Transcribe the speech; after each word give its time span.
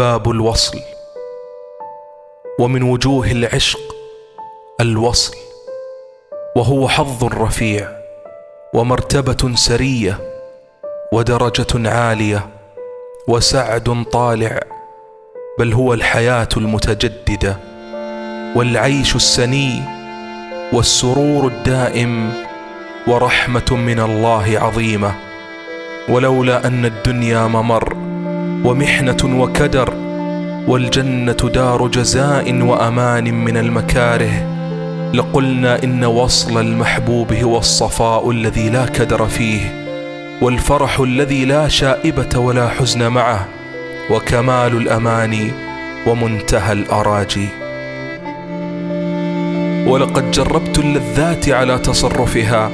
باب 0.00 0.30
الوصل 0.30 0.78
ومن 2.58 2.82
وجوه 2.82 3.30
العشق 3.30 3.80
الوصل 4.80 5.36
وهو 6.56 6.88
حظ 6.88 7.24
رفيع 7.24 7.88
ومرتبة 8.74 9.54
سرية 9.54 10.18
ودرجة 11.12 11.90
عالية 11.90 12.48
وسعد 13.28 14.04
طالع 14.12 14.60
بل 15.58 15.72
هو 15.72 15.94
الحياة 15.94 16.48
المتجددة 16.56 17.56
والعيش 18.56 19.16
السني 19.16 19.82
والسرور 20.72 21.46
الدائم 21.46 22.32
ورحمة 23.06 23.68
من 23.70 24.00
الله 24.00 24.58
عظيمة 24.60 25.14
ولولا 26.08 26.66
أن 26.66 26.84
الدنيا 26.84 27.46
ممر 27.46 28.10
ومحنة 28.64 29.42
وكدر 29.42 29.99
والجنة 30.68 31.50
دار 31.54 31.86
جزاء 31.86 32.62
وأمان 32.62 33.34
من 33.34 33.56
المكاره. 33.56 34.60
لقلنا 35.14 35.84
إن 35.84 36.04
وصل 36.04 36.60
المحبوب 36.60 37.32
هو 37.32 37.58
الصفاء 37.58 38.30
الذي 38.30 38.68
لا 38.68 38.86
كدر 38.86 39.26
فيه 39.26 39.60
والفرح 40.42 41.00
الذي 41.00 41.44
لا 41.44 41.68
شائبة 41.68 42.38
ولا 42.38 42.68
حزن 42.68 43.08
معه 43.08 43.48
وكمال 44.10 44.76
الاماني 44.76 45.50
ومنتهى 46.06 46.72
الاراجي 46.72 47.48
ولقد 49.86 50.30
جربت 50.30 50.78
اللذات 50.78 51.48
على 51.48 51.78
تصرفها 51.78 52.70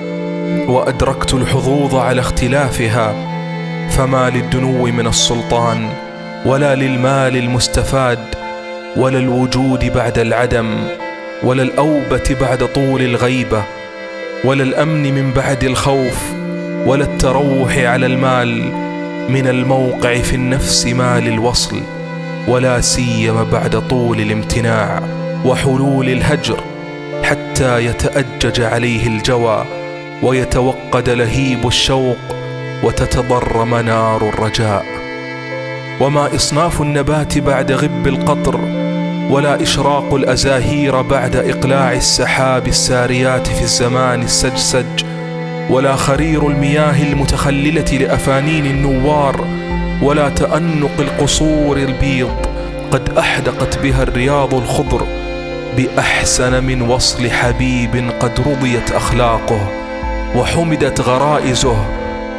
وأدركت 0.68 1.34
الحظوظ 1.34 1.94
على 1.94 2.20
اختلافها 2.20 3.14
فما 3.90 4.30
للدنو 4.30 4.84
من 4.86 5.06
السلطان 5.06 5.88
ولا 6.46 6.74
للمال 6.74 7.36
المستفاد 7.36 8.18
ولا 8.96 9.18
الوجود 9.18 9.92
بعد 9.94 10.18
العدم 10.18 10.76
ولا 11.42 11.62
الأوبة 11.62 12.36
بعد 12.40 12.64
طول 12.74 13.02
الغيبة 13.02 13.62
ولا 14.44 14.62
الأمن 14.62 15.14
من 15.14 15.32
بعد 15.32 15.64
الخوف 15.64 16.32
ولا 16.86 17.04
التروح 17.04 17.78
على 17.78 18.06
المال 18.06 18.72
من 19.28 19.46
الموقع 19.48 20.18
في 20.18 20.34
النفس 20.36 20.86
ما 20.86 21.20
للوصل 21.20 21.80
ولا 22.48 22.80
سيما 22.80 23.42
بعد 23.42 23.88
طول 23.88 24.20
الامتناع 24.20 25.02
وحلول 25.44 26.08
الهجر 26.08 26.60
حتى 27.22 27.84
يتأجج 27.84 28.60
عليه 28.60 29.06
الجوى 29.06 29.64
ويتوقد 30.22 31.08
لهيب 31.10 31.66
الشوق 31.66 32.16
وتتضرم 32.82 33.74
نار 33.74 34.28
الرجاء. 34.28 34.95
وما 36.00 36.34
إصناف 36.34 36.82
النبات 36.82 37.38
بعد 37.38 37.72
غب 37.72 38.06
القطر 38.06 38.60
ولا 39.30 39.62
إشراق 39.62 40.14
الأزاهير 40.14 41.02
بعد 41.02 41.36
إقلاع 41.36 41.92
السحاب 41.92 42.66
الساريات 42.66 43.46
في 43.46 43.62
الزمان 43.62 44.22
السجسج 44.22 45.04
ولا 45.70 45.96
خرير 45.96 46.46
المياه 46.48 47.02
المتخللة 47.02 47.98
لأفانين 48.00 48.66
النوار 48.66 49.44
ولا 50.02 50.28
تأنق 50.28 50.90
القصور 50.98 51.76
البيض 51.76 52.46
قد 52.90 53.08
أحدقت 53.18 53.78
بها 53.78 54.02
الرياض 54.02 54.54
الخضر 54.54 55.06
بأحسن 55.76 56.64
من 56.64 56.82
وصل 56.82 57.30
حبيب 57.30 58.10
قد 58.20 58.32
رضيت 58.46 58.92
أخلاقه 58.92 59.68
وحمدت 60.36 61.00
غرائزه 61.00 61.76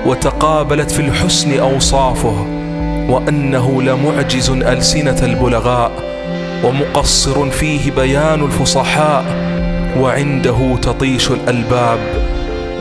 وتقابلت 0.05 0.91
في 0.91 0.99
الحسن 0.99 1.59
أوصافه. 1.59 2.66
وأنه 3.09 3.81
لمعجز 3.81 4.49
ألسنة 4.49 5.17
البلغاء 5.23 5.91
ومقصر 6.63 7.49
فيه 7.49 7.91
بيان 7.91 8.43
الفصحاء 8.45 9.25
وعنده 9.99 10.77
تطيش 10.81 11.31
الألباب 11.31 11.99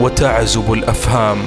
وتعزب 0.01 0.73
الأفهام. 0.73 1.39